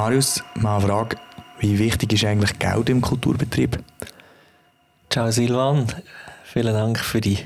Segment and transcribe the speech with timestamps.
[0.00, 1.16] Marius, mal eine Frage.
[1.58, 3.78] Wie wichtig ist eigentlich Geld im Kulturbetrieb?
[5.10, 5.86] Ciao Silvan,
[6.42, 7.38] vielen Dank für die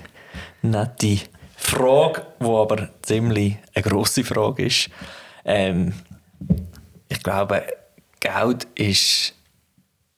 [0.62, 1.18] nette
[1.56, 4.88] Frage, die aber ziemlich eine grosse Frage ist.
[5.44, 5.94] Ähm,
[7.08, 7.64] ich glaube,
[8.20, 9.34] Geld ist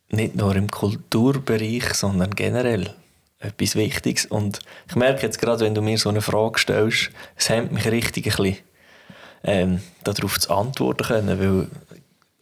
[0.09, 2.95] nicht nur im Kulturbereich, sondern generell
[3.39, 4.27] etwas Wichtiges.
[4.27, 7.87] Und ich merke jetzt gerade, wenn du mir so eine Frage stellst, es hemmt mich
[7.87, 8.57] richtig ein bisschen,
[9.45, 11.69] ähm, darauf zu antworten können, weil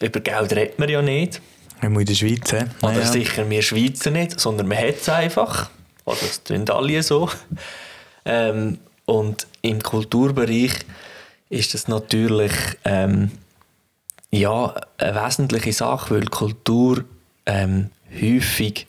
[0.01, 1.41] über Geld redet man ja nicht.
[1.83, 2.65] Immer in der Schweiz, he?
[2.83, 3.07] Oder ja.
[3.07, 5.71] sicher wir Schweizer nicht, sondern man hat es einfach.
[6.05, 7.29] Oder das tun alle so.
[8.25, 10.73] Ähm, und im Kulturbereich
[11.51, 12.53] ist das natürlich
[12.85, 13.31] ähm,
[14.31, 17.05] ja, eine wesentliche Sache, weil Kultur
[17.47, 18.87] ähm, häufig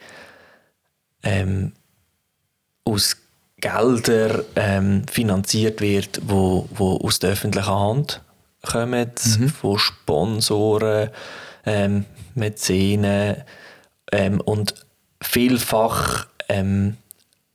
[1.23, 1.73] ähm,
[2.83, 3.17] aus
[3.57, 8.21] Geldern ähm, finanziert wird, wo, wo aus der öffentlichen Hand
[8.61, 9.49] kommen, mhm.
[9.49, 11.09] von Sponsoren,
[11.65, 13.37] ähm, Mäzenen
[14.11, 14.75] ähm, und
[15.21, 16.97] vielfach ähm,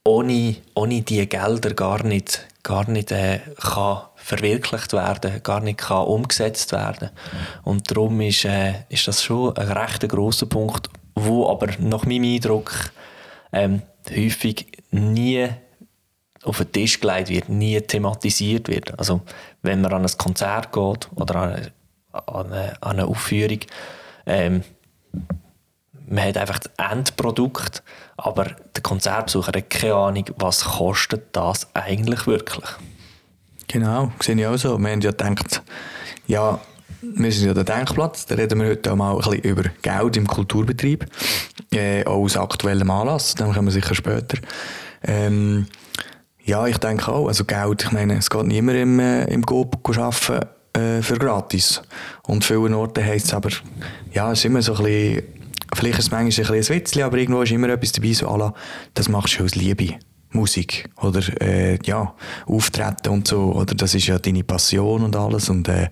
[0.04, 6.06] ohne, ohne diese Gelder gar nicht, gar nicht äh, kann verwirklicht werden, gar nicht kann
[6.06, 7.10] umgesetzt werden.
[7.62, 12.24] Und darum ist, äh, ist das schon ein recht grosser Punkt, wo aber nach meinem
[12.24, 12.90] Eindruck
[13.52, 15.48] ähm, häufig nie
[16.42, 18.98] auf den Tisch gelegt wird, nie thematisiert wird.
[18.98, 19.20] Also
[19.62, 21.72] wenn man an ein Konzert geht oder an eine,
[22.12, 23.60] an eine, an eine Aufführung,
[24.26, 24.64] ähm,
[26.06, 27.82] man hat einfach das Endprodukt,
[28.16, 32.68] aber der Konzertbesucher hat keine Ahnung, was kostet das eigentlich wirklich.
[33.68, 34.76] Genau, sehe ich auch so.
[34.78, 35.62] Wir haben ja gedacht,
[36.26, 36.58] ja,
[37.02, 40.16] wir sind ja der Denkplatz, da reden wir heute auch mal ein bisschen über Geld
[40.16, 41.06] im Kulturbetrieb,
[41.72, 44.38] äh, auch aus aktuellem Anlass, dann kommen wir sicher später.
[45.02, 45.66] Ähm,
[46.44, 47.28] ja, ich denke auch.
[47.28, 51.82] Also Geld, ich meine, es geht niemand im, äh, im Coop arbeiten äh, für gratis.
[52.22, 53.50] Und vielen Orten heisst es aber,
[54.12, 55.22] ja, es ist immer so ein bisschen,
[55.74, 58.36] vielleicht ist es manchmal ein bisschen ein Witzchen, aber irgendwo ist immer etwas dabei, so
[58.36, 58.54] la,
[58.94, 59.94] das machst du aus Liebe.
[60.32, 62.14] Musik oder äh, ja,
[62.46, 65.88] Auftreten und so, oder das ist ja deine Passion und alles und äh,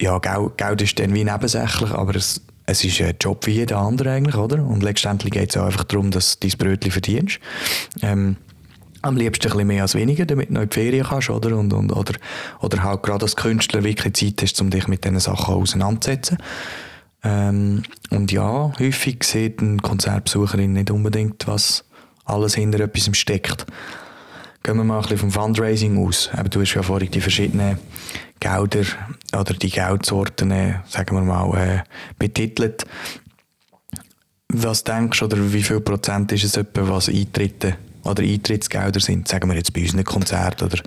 [0.00, 4.10] ja, Geld, ist dann wie nebensächlich, aber es, es ist ein Job wie jeder andere
[4.10, 4.64] eigentlich, oder?
[4.64, 7.38] Und letztendlich geht es einfach darum, dass du dein Brötchen verdienst.
[8.02, 8.36] Ähm,
[9.02, 11.56] am liebsten ein bisschen mehr als weniger, damit du noch in die Ferien kannst, oder?
[11.56, 12.14] Und, und, oder,
[12.60, 16.38] oder halt gerade als Künstler wirklich Zeit hast, um dich mit diesen Sachen auseinanderzusetzen.
[17.22, 21.84] Ähm, und ja, häufig sieht ein Konzertbesucherin nicht unbedingt, was
[22.24, 23.66] alles hinter etwas steckt.
[24.64, 26.30] Gehen wir mal ein bisschen vom Fundraising aus.
[26.32, 27.78] Eben, du hast ja vorhin die verschiedenen
[28.40, 28.86] Gelder
[29.38, 31.82] oder die Geldsorten, äh, sagen wir mal, äh,
[32.18, 32.86] betitelt.
[34.48, 39.28] Was denkst du, oder wie viel Prozent ist es etwa, was Eintritte oder Eintrittsgelder sind,
[39.28, 40.78] sagen wir jetzt bei uns ein Konzert oder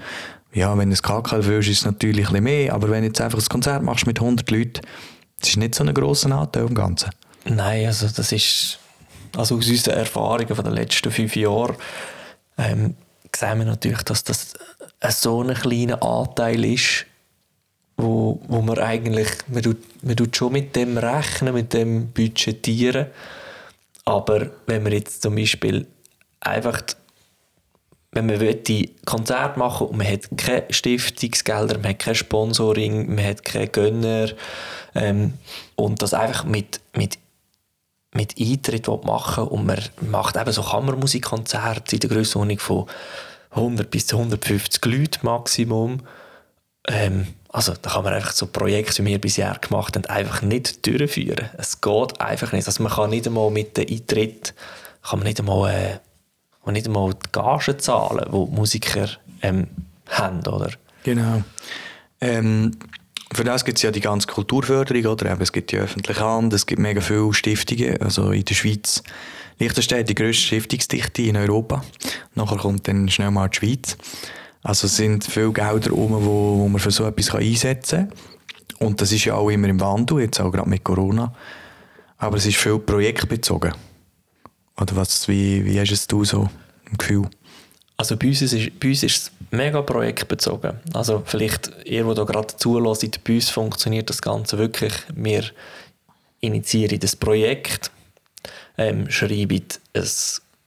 [0.54, 3.22] ja, wenn du ein KK willst, ist es natürlich ein mehr, aber wenn du jetzt
[3.22, 4.82] einfach ein Konzert machst mit 100 Leuten,
[5.40, 7.12] das ist nicht so ein grosser Anteil im Ganzen.
[7.46, 8.80] Nein, also das ist
[9.36, 11.76] also aus unseren Erfahrungen von den letzten fünf Jahren
[12.58, 12.96] ähm,
[13.36, 14.54] sehen wir natürlich, dass das
[15.10, 17.06] so ein kleiner Anteil ist,
[17.98, 23.08] wo, wo man eigentlich, man tut, man tut schon mit dem rechnen, mit dem budgetieren,
[24.06, 25.88] aber wenn man jetzt zum Beispiel
[26.40, 26.82] einfach
[28.12, 33.24] wenn man die Konzert machen und man hat keine Stiftungsgelder, man hat kein Sponsoring, man
[33.24, 34.30] hat keine Gönner
[34.96, 35.34] ähm,
[35.76, 37.20] und das einfach mit, mit,
[38.18, 42.86] mit Eintritt machen und man macht eben so Kammermusikkonzerte in der Größenordnung von
[43.52, 46.02] 100 bis 150 Leuten Maximum.
[46.88, 50.86] Ähm, also da kann man einfach so Projekte, wie wir bisher gemacht haben, einfach nicht
[50.86, 51.50] durchführen.
[51.58, 52.68] Es geht einfach nicht.
[52.68, 54.54] Also man kann nicht einmal mit dem Eintritt
[55.02, 56.00] kann man nicht einmal äh,
[56.64, 59.08] und nicht einmal die Gagen zahlen, die, die Musiker
[59.42, 59.68] ähm,
[60.10, 60.72] haben, oder?
[61.04, 61.44] Genau.
[62.20, 62.72] Ähm,
[63.34, 65.32] für das gibt es ja die ganze Kulturförderung, oder?
[65.32, 69.04] Eben, es gibt die öffentliche Hand, es gibt mega viele Stiftungen, also in der Schweiz.
[69.60, 71.84] Liechtenstein die grösste Stiftungsdichte in Europa.
[72.36, 73.98] Nachher kommt dann schnell mal die Schweiz.
[74.64, 78.88] Also es sind viele Gelder um, wo, wo man für so etwas einsetzen kann.
[78.88, 81.34] Und das ist ja auch immer im Wandel, jetzt auch gerade mit Corona.
[82.18, 83.74] Aber es ist viel projektbezogen.
[84.80, 86.50] Oder was, wie, wie hast du so
[86.90, 87.28] im Gefühl?
[87.98, 90.80] Also bei uns ist, bei uns ist es mega projektbezogen.
[90.94, 94.94] Also vielleicht ihr, der da gerade zulässt, bei uns funktioniert das Ganze wirklich.
[95.14, 95.44] Wir
[96.40, 97.92] initiieren das Projekt,
[98.78, 99.64] ähm, schreiben
[99.94, 100.08] ein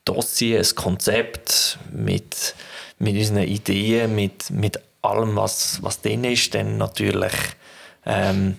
[0.04, 2.54] Dossier, ein Konzept mit,
[2.98, 6.54] mit unseren Ideen, mit, mit allem, was, was drin ist.
[6.54, 7.32] Dann natürlich
[8.06, 8.56] ähm,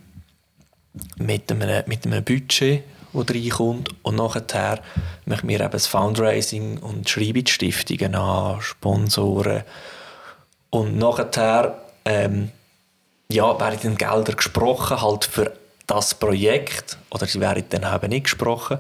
[1.18, 2.84] mit, einem, mit einem Budget
[3.14, 3.90] das reinkommt.
[4.04, 4.80] Und nachher
[5.26, 9.64] machen wir eben das Fundraising und schreiben die Stiftungen an, Sponsoren.
[10.72, 12.52] Und nachher ähm,
[13.30, 15.54] ja, werden dann Gelder gesprochen, halt für
[15.88, 16.98] das Projekt.
[17.10, 18.80] Oder sie werden dann eben nicht gesprochen.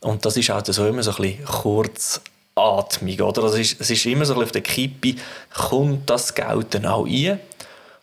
[0.00, 3.44] Und das ist halt so immer so ein bisschen kurzatmig, oder?
[3.44, 5.14] Es, ist, es ist immer so ein bisschen auf der Kippe,
[5.54, 7.40] kommt das Geld dann auch rein?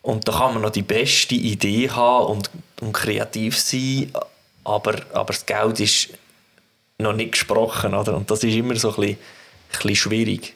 [0.02, 2.50] Und da kann man noch die beste Idee haben und,
[2.80, 4.12] und kreativ sein,
[4.64, 6.10] aber, aber das Geld ist
[6.98, 8.16] noch nicht gesprochen, oder?
[8.16, 10.54] Und das ist immer so ein bisschen, ein bisschen schwierig.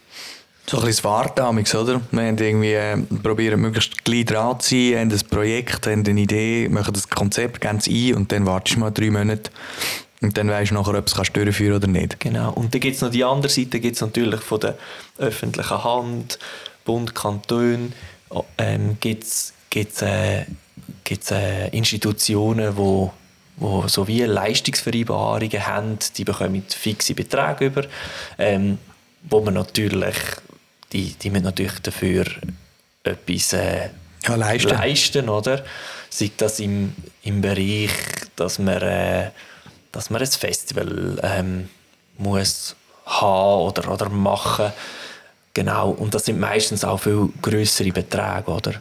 [0.67, 2.01] So ein bisschen das oder?
[2.11, 6.21] Wir haben irgendwie, äh, probieren möglichst gleich dran zu sein, haben ein Projekt, haben eine
[6.21, 9.51] Idee, machen das Konzept ganz ein und dann wartest du mal drei Monate
[10.21, 12.21] und dann weißt du nachher, ob es durchführen oder nicht.
[12.21, 12.53] Genau.
[12.53, 14.79] Und dann gibt es noch die andere Seite, gibt es natürlich von der
[15.19, 16.39] öffentlichen Hand,
[16.85, 17.93] Bund, Kanton,
[18.57, 19.53] ähm, gibt es
[20.03, 20.45] äh,
[21.31, 23.13] äh, Institutionen, wo
[23.57, 27.85] wo so wie Leistungsvereinbarungen haben, die bekommen fixe Beträge über,
[28.39, 28.79] ähm,
[29.29, 30.17] wo man natürlich,
[30.93, 32.27] die, die müssen natürlich dafür
[33.03, 33.91] etwas äh,
[34.27, 34.71] ja, leisten.
[34.71, 35.65] leisten, oder?
[36.11, 37.91] Sei das im, im Bereich,
[38.37, 39.31] dass man, äh,
[39.91, 41.69] dass man ein Festival ähm,
[42.19, 44.73] muss haben oder, oder machen
[45.55, 48.75] Genau, und das sind meistens auch viel größere Beträge, oder?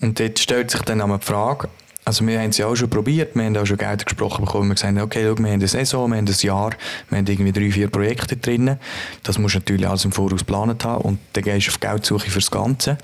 [0.00, 1.68] Und dort stellt sich dann einmal die Frage,
[2.08, 4.70] also wir haben es ja auch schon probiert, wir haben auch schon Geld gesprochen bekommen,
[4.70, 6.70] wir haben gesagt, okay, schau, wir haben eine Saison, wir haben ein Jahr,
[7.10, 8.78] wir haben irgendwie drei, vier Projekte drin,
[9.22, 12.30] das musst du natürlich alles im Voraus geplant haben und dann gehst du auf Geldsuche
[12.30, 12.96] für das Ganze.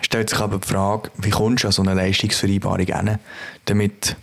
[0.00, 3.18] Stellt sich aber die Frage, wie kommst du an so eine Leistungsvereinbarung hin,
[3.66, 4.16] damit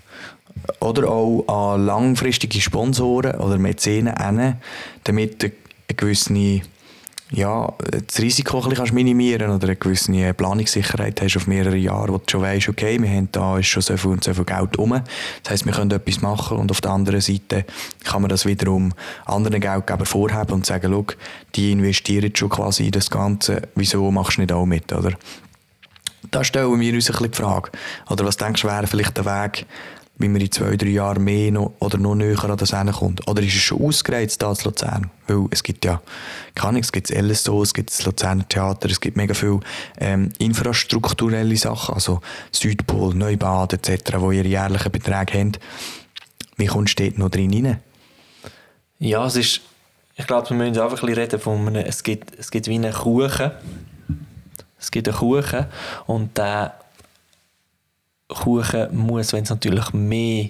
[0.79, 4.55] oder auch an langfristige Sponsoren oder Mäzenen hin,
[5.03, 5.51] damit eine
[5.95, 6.33] gewisse
[7.31, 7.71] ja,
[8.07, 12.23] das Risiko ein bisschen minimieren oder eine gewisse Planungssicherheit hast auf mehrere Jahre, wo du
[12.27, 14.99] schon weißt, okay, wir haben da ist schon so viel und so viel Geld rum.
[15.43, 17.65] Das heisst, wir können etwas machen und auf der anderen Seite
[18.03, 18.93] kann man das wiederum
[19.25, 21.05] anderen Geldgebern vorhaben und sagen, schau,
[21.55, 25.13] die investieren schon quasi in das Ganze, wieso machst du nicht auch mit, oder?
[26.31, 27.71] Da stellen wir uns ein bisschen die Frage.
[28.09, 29.65] Oder was denkst du, wäre vielleicht der Weg,
[30.19, 33.25] wie man in zwei, drei Jahren mehr noch, oder noch näher an das kommt?
[33.27, 35.11] Oder ist es schon ausgereizt da in Luzern?
[35.27, 36.01] Weil es gibt ja,
[36.55, 39.61] kann ich, es gibt das LSO, es gibt das Luzerner Theater, es gibt mega viele
[39.97, 42.19] ähm, infrastrukturelle Sachen, also
[42.51, 45.59] Südpol, Neubad etc., wo ihr jährliche Beträge habt.
[46.57, 47.79] Wie kommst du dort noch drin rein?
[48.99, 49.61] Ja, es ist,
[50.17, 52.75] ich glaube, wir müssen einfach ein bisschen reden von einem, es gibt, es gibt wie
[52.75, 53.51] einen Kuchen.
[54.77, 55.65] Es gibt einen Kuchen
[56.07, 56.73] und der
[58.29, 60.49] Kuchen muss, wenn es natürlich mehr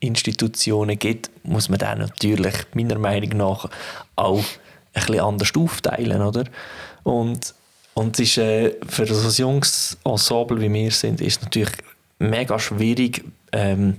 [0.00, 3.68] Institutionen gibt, muss man dann natürlich meiner Meinung nach
[4.14, 4.44] auch ein
[4.92, 6.44] bisschen anders aufteilen, oder?
[7.02, 7.54] Und,
[7.94, 9.62] und es ist, äh, für so ein
[10.04, 11.72] Ensemble wie wir sind, ist natürlich
[12.18, 13.96] mega schwierig, ähm,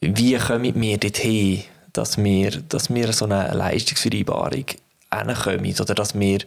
[0.00, 4.66] wie kommen wir dorthin, dass wir, dass wir so eine Leistungsvereinbarung
[5.12, 6.38] hinkommen oder dass wir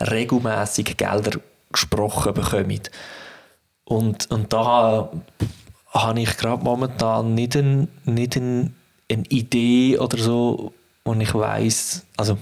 [0.00, 1.40] regelmäßig Gelder
[1.72, 2.80] gesprochen bekommen.
[3.90, 5.10] Und, und da
[5.88, 8.76] habe ich gerade momentan nicht, ein, nicht ein,
[9.10, 10.72] eine Idee oder so,
[11.04, 12.38] wo ich weiß also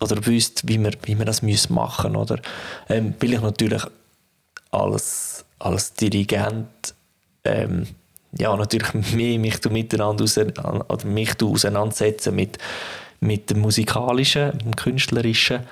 [0.00, 2.38] oder wüsste, wie wir, wie wir das machen oder?
[2.88, 3.82] Ähm, weil ich natürlich
[4.70, 6.94] als, als Dirigent
[7.42, 7.88] ähm,
[8.30, 10.24] ja, natürlich mehr mich miteinander
[10.88, 12.58] oder mich auseinandersetzen mit,
[13.18, 15.66] mit dem musikalischen, dem künstlerischen.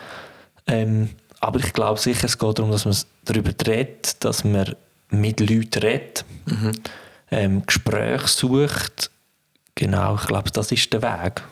[0.67, 2.97] Ähm, aber ich glaube sicher, es geht darum, dass man
[3.33, 4.75] darüber redet, dass man
[5.11, 6.73] mit Leuten redet, mhm.
[7.31, 9.11] ähm, Gespräche sucht.
[9.75, 11.43] Genau, ich glaube, das ist der Weg.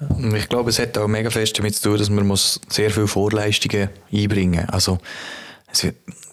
[0.00, 0.34] Ja.
[0.34, 3.08] Ich glaube, es hat auch mega fest damit zu tun, dass man muss sehr viele
[3.08, 4.72] Vorleistungen einbringen muss.
[4.72, 4.98] Also,
[5.72, 5.86] es,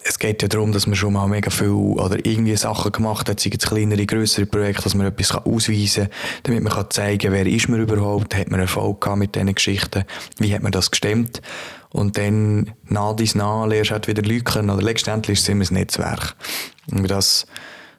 [0.08, 3.40] es, geht ja darum, dass man schon mal mega viel oder irgendwie Sachen gemacht hat,
[3.40, 7.46] sei es kleinere, größere Projekte, dass man etwas ausweisen kann, damit man kann zeigen wer
[7.46, 10.04] ist man überhaupt, hat man Erfolg gehabt mit diesen Geschichten,
[10.38, 11.40] wie hat man das gestemmt
[11.90, 15.48] und dann nah dies nah lernst du halt wieder Leute kennen, oder letztendlich ist es
[15.48, 16.34] immer ein Netzwerk.
[16.90, 17.46] Und das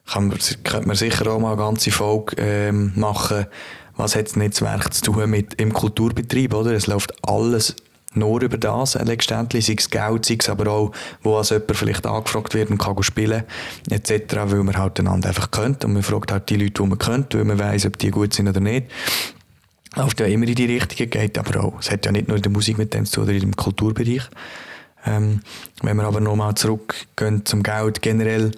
[0.05, 3.47] kann man, könnte man sicher auch mal eine ganze Folge ähm, machen,
[3.95, 6.71] was hat das Netzwerk zu tun mit im Kulturbetrieb, oder?
[6.71, 7.75] Es läuft alles
[8.17, 10.91] nur über das letztendlich, sei es Geld, sei es aber auch,
[11.23, 13.43] wo als jemand vielleicht angefragt wird und kann spielen
[13.89, 16.97] etc., weil man halt einander einfach kennt und man fragt halt die Leute, die man
[16.97, 18.87] kennt, weil man weiss, ob die gut sind oder nicht
[19.97, 21.79] läuft ja immer in die Richtige, geht aber auch.
[21.79, 24.23] Es hat ja nicht nur in der Musik mit dem zu tun, oder im Kulturbereich.
[25.05, 25.41] Ähm,
[25.81, 28.51] wenn wir aber nochmal zurückgehen zum Geld generell,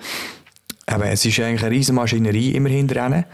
[0.86, 3.26] aber es ist eigentlich eine riesige Maschinerie immer hinterher.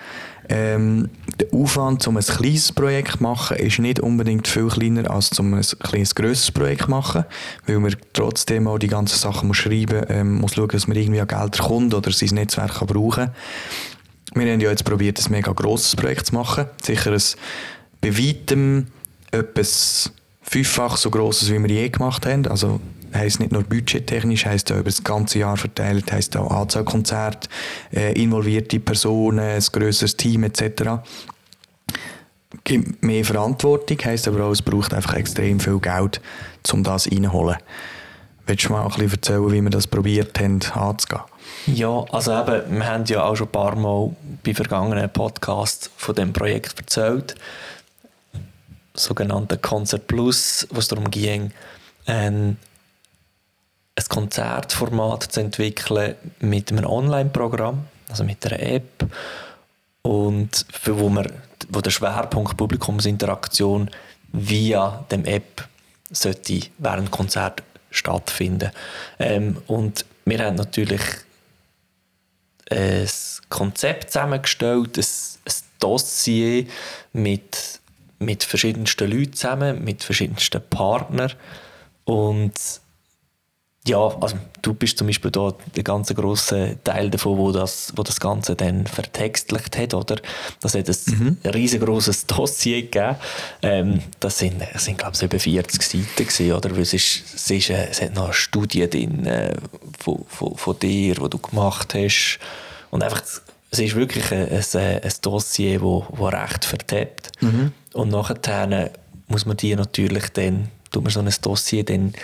[0.49, 5.37] Ähm, der Aufwand, um ein kleines Projekt zu machen, ist nicht unbedingt viel kleiner, als
[5.39, 7.25] um ein kleines, grösseres Projekt zu machen,
[7.65, 11.21] weil man trotzdem auch die ganzen Sachen muss schreiben ähm, muss schauen, dass man irgendwie
[11.21, 13.31] an Gelder kommt oder sein Netzwerk kann brauchen
[14.33, 16.65] wir haben ja jetzt probiert, ein mega grosses Projekt zu machen.
[16.81, 17.21] Sicher ein
[18.01, 18.87] bei weitem
[19.31, 20.11] etwas
[20.41, 22.47] fünffach so grosses, wie wir je gemacht haben.
[22.47, 22.79] Also
[23.15, 27.49] heisst nicht nur budgettechnisch, heisst auch über das ganze Jahr verteilt, heisst auch Anzahl Konzerte,
[27.93, 31.01] äh, involvierte Personen, ein grösseres Team etc.
[32.63, 36.21] Gibt mehr Verantwortung, heisst aber auch, es braucht einfach extrem viel Geld,
[36.71, 37.57] um das reinzuholen.
[38.47, 41.21] Willst du mal ein bisschen erzählen, wie wir das probiert haben anzugehen?
[41.67, 46.13] Ja, also eben, wir haben ja auch schon ein paar Mal bei vergangenen Podcasts von
[46.13, 47.35] dem Projekt erzählt.
[48.93, 51.51] Sogenannte Concert Plus, wo es darum ging,
[52.05, 52.57] ein,
[53.95, 59.07] ein Konzertformat zu entwickeln mit einem Online-Programm, also mit einer App,
[60.01, 61.25] und für wo, wir,
[61.69, 63.89] wo der Schwerpunkt Publikumsinteraktion
[64.31, 65.67] via dem App
[66.11, 68.71] sollte während Konzert stattfinden.
[69.17, 71.01] Ähm, und wir haben natürlich
[72.69, 73.09] ein
[73.49, 76.67] Konzept zusammengestellt, ein, ein Dossier
[77.13, 77.79] mit,
[78.19, 81.31] mit verschiedensten Leuten zusammen, mit verschiedensten Partnern
[82.03, 82.53] und
[83.87, 88.01] ja, also du bist zum Beispiel da der ganz große Teil davon, wo das, wo
[88.01, 90.15] das Ganze dann vertextlicht hat, oder?
[90.59, 91.37] Das hat ein mhm.
[91.47, 93.15] riesengroßes Dossier gegeben.
[93.61, 96.71] Ähm, das sind, das sind glaube ich, über 40 Seiten gewesen, oder?
[96.71, 99.53] Weil es, ist, es, ist, äh, es hat noch eine Studie drin äh,
[99.99, 102.39] von, von, von dir, die du gemacht hast.
[102.89, 103.21] Und einfach,
[103.69, 107.39] es ist wirklich ein, ein, ein Dossier, wo, wo recht vertappt.
[107.41, 107.71] Mhm.
[107.93, 108.91] Und nachher
[109.27, 112.15] muss man die natürlich dann, tut man so ein Dossier dann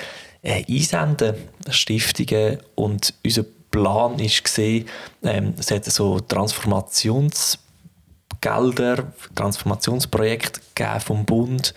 [0.41, 1.35] äh, einsenden,
[1.69, 2.57] Stiftungen.
[2.75, 4.87] Und unser Plan gesehen,
[5.23, 10.59] ähm, es hat so Transformationsgelder, Transformationsprojekte
[10.99, 11.73] vom Bund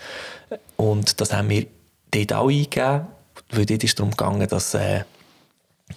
[0.77, 1.65] und das haben wir
[2.11, 3.07] dort auch eingegeben,
[3.51, 5.03] weil dort ist es darum gegangen, dass, äh,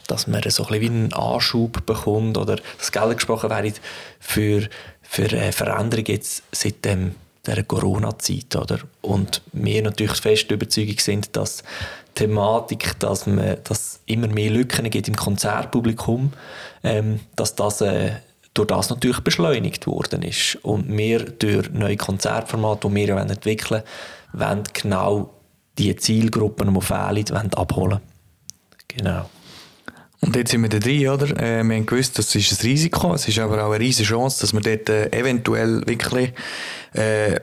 [0.07, 3.81] dass man so ein wie einen Anschub bekommt oder das Geld gesprochen wird
[4.21, 4.69] für,
[5.03, 7.15] für äh, Veränderungen jetzt seit dem
[7.47, 8.81] der Corona-Zeit, oder?
[9.01, 11.65] Und wir natürlich fest Überzeugung sind, dass
[12.19, 13.27] Thematik, dass
[13.65, 16.33] dass immer mehr Lücken gibt im Konzertpublikum,
[16.83, 18.11] ähm, dass das äh,
[18.55, 20.59] durch das natürlich beschleunigt worden ist.
[20.63, 23.83] Und wir durch neue Konzertformate, die wir ja entwickeln
[24.33, 25.35] wollen, wollen genau
[25.79, 28.01] die Zielgruppen, die fehlen, abholen.
[28.89, 29.31] Genau.
[30.21, 31.31] Und jetzt sind wir da drin, oder?
[31.41, 34.41] Äh, wir haben gewusst, das ist ein Risiko, es ist aber auch eine riesige Chance,
[34.41, 36.33] dass wir dort äh, eventuell wirklich
[36.95, 37.39] äh,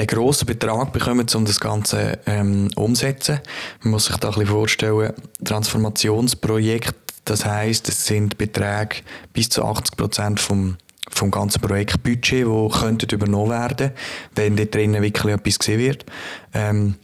[0.00, 3.40] einen grossen Betrag bekommen, um das Ganze ähm, umzusetzen.
[3.82, 5.12] Man muss sich da ein bisschen vorstellen,
[5.44, 8.96] Transformationsprojekt, das heisst, es sind Beträge
[9.32, 10.76] bis zu 80 Prozent vom
[11.12, 13.90] vom ganzen Projektbudget, wo könnten übernommen werden,
[14.36, 16.06] wenn dort drinnen wirklich etwas gesehen wird.
[16.54, 16.94] Ähm,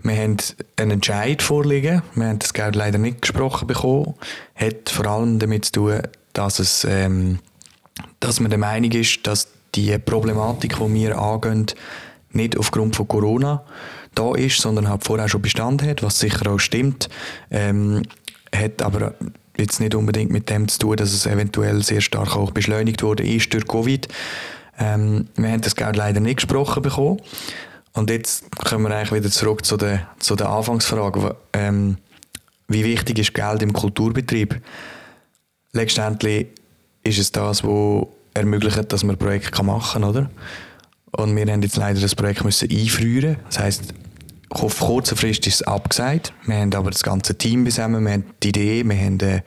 [0.00, 0.36] wir haben
[0.76, 2.02] einen Entscheid vorliegen.
[2.14, 4.14] Wir haben das Geld leider nicht gesprochen bekommen.
[4.54, 6.02] Hat vor allem damit zu tun,
[6.34, 7.40] dass es, ähm,
[8.20, 11.66] dass man der Meinung ist, dass die Problematik, die wir angehen,
[12.34, 13.64] nicht aufgrund von Corona
[14.14, 17.08] da ist, sondern halt vorher schon Bestand hat, was sicher auch stimmt.
[17.50, 18.02] Ähm,
[18.54, 19.14] hat aber
[19.56, 23.24] jetzt nicht unbedingt mit dem zu tun, dass es eventuell sehr stark auch beschleunigt wurde
[23.26, 24.08] ist durch Covid.
[24.78, 27.20] Ähm, wir haben das Geld leider nicht gesprochen bekommen.
[27.92, 31.36] Und jetzt kommen wir eigentlich wieder zurück zu der, zu der Anfangsfrage.
[31.52, 31.98] Ähm,
[32.68, 34.60] wie wichtig ist Geld im Kulturbetrieb?
[35.72, 36.48] Letztendlich
[37.04, 40.30] ist es das, was ermöglicht, dass man Projekte machen kann, oder?
[41.12, 43.36] Und wir haben jetzt leider das Projekt müssen einfrieren.
[43.46, 43.94] Das heisst,
[44.48, 46.32] auf kurzer Frist ist es abgesagt.
[46.46, 49.42] Wir haben aber das ganze Team zusammen, wir haben die Idee, wir haben, äh,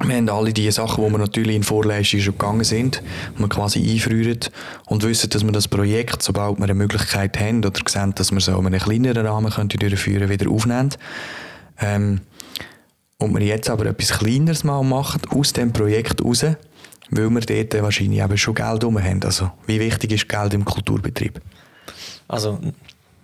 [0.00, 3.02] wir haben alle die Sachen, die wir natürlich in Vorleistung schon gegangen sind,
[3.36, 4.40] wir quasi einfrieren
[4.86, 8.40] und wissen, dass wir das Projekt, sobald wir eine Möglichkeit haben oder sehen, dass wir
[8.40, 10.90] so einen kleineren Rahmen könnte durchführen wieder aufnehmen.
[11.80, 12.20] Ähm,
[13.18, 16.44] und wir jetzt aber etwas Kleineres mal machen, aus dem Projekt raus,
[17.10, 19.22] weil wir dort wahrscheinlich eben schon Geld rum haben.
[19.24, 21.40] Also, wie wichtig ist Geld im Kulturbetrieb?
[22.28, 22.58] Also,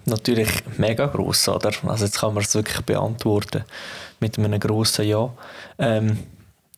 [0.04, 1.72] natürlich mega gross, oder?
[1.87, 3.64] Also, jetzt kann man es wirklich beantworten
[4.20, 5.32] mit einem grossen Ja.
[5.78, 6.18] Ähm,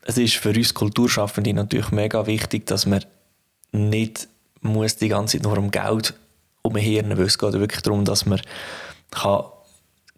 [0.04, 3.04] es ist für uns Kulturschaffende natürlich mega wichtig, dass man
[3.71, 4.28] nicht
[4.61, 6.14] muss die ganze Zeit nur um Geld
[6.62, 7.28] umhirnen muss.
[7.28, 8.40] Es geht wirklich darum, dass man
[9.11, 9.44] kann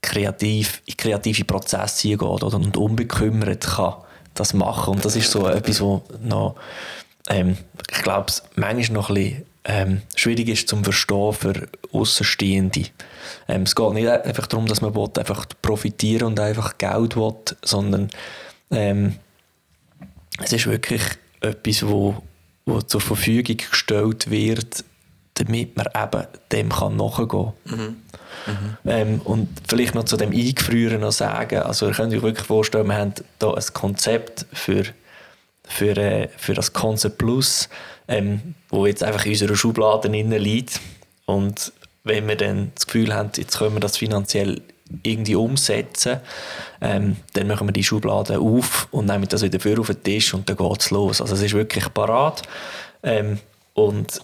[0.00, 3.94] kreativ, in kreative Prozesse eingehen oder, und unbekümmert kann
[4.34, 4.94] das machen.
[4.94, 6.56] Und das ist so etwas, was noch,
[7.28, 7.56] ähm,
[7.90, 12.86] ich glaube, manchmal noch ein bisschen ähm, schwierig ist zum Verstehen für Außenstehende.
[13.48, 17.34] Ähm, es geht nicht einfach darum, dass man will, einfach profitieren und einfach Geld will,
[17.62, 18.10] sondern
[18.70, 19.16] ähm,
[20.42, 21.02] es ist wirklich
[21.40, 22.22] etwas, wo,
[22.66, 24.84] wo zur Verfügung gestellt wird,
[25.34, 27.52] damit man eben dem kann nachgehen kann.
[27.64, 27.96] Mhm.
[28.46, 28.76] Mhm.
[28.86, 32.86] Ähm, und vielleicht noch zu dem Eingefrieren noch sagen, also ihr könnt euch wirklich vorstellen,
[32.86, 34.84] wir haben hier ein Konzept für,
[35.64, 37.68] für, äh, für das Concept Plus
[38.08, 40.80] ähm, wo jetzt einfach in unserer Schublade innen liegt.
[41.26, 41.72] Und
[42.04, 44.60] wenn wir dann das Gefühl haben, jetzt können wir das finanziell
[45.02, 46.20] irgendwie umsetzen,
[46.80, 50.34] ähm, dann machen wir die Schublade auf und nehmen das wieder für auf den Tisch
[50.34, 51.20] und dann geht es los.
[51.20, 52.42] Also es ist wirklich parat.
[53.02, 53.38] Ähm,
[53.72, 54.20] und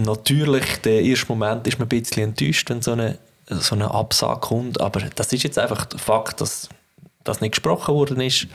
[0.00, 4.40] natürlich, der erste Moment ist man ein bisschen enttäuscht, wenn so eine, so eine Absage
[4.40, 6.68] kommt, aber das ist jetzt einfach der Fakt, dass
[7.24, 8.46] das nicht gesprochen worden ist.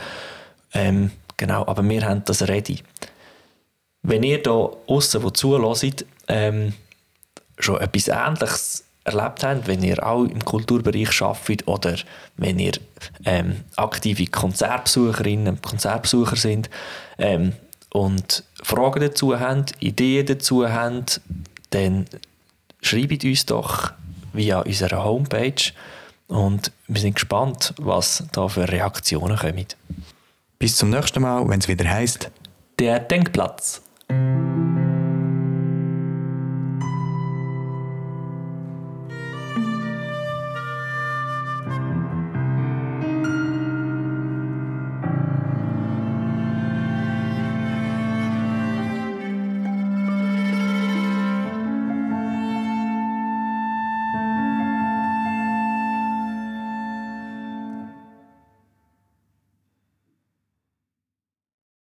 [0.74, 2.80] Ähm, genau, aber wir haben das ready.
[4.02, 6.74] Wenn ihr da außen, wo zuhört, ähm,
[7.60, 11.96] schon etwas Ähnliches erlebt habt, wenn ihr auch im Kulturbereich arbeitet oder
[12.38, 12.74] wenn ihr
[13.26, 16.70] ähm, aktive Konzertbesucherinnen und Konzertbesucher sind
[17.18, 17.54] ähm,
[17.94, 21.22] und Fragen dazu habt, Ideen dazu habt,
[21.70, 22.06] dann
[22.82, 23.94] schreibt uns doch
[24.34, 25.72] via unserer Homepage
[26.28, 29.68] und wir sind gespannt, was da für Reaktionen kommen.
[30.58, 32.32] Bis zum nächsten Mal, wenn es wieder heißt
[32.80, 33.83] Der Denkplatz.